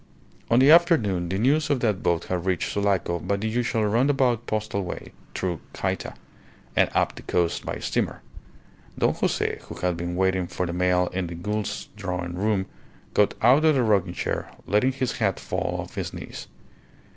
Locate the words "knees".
16.15-16.47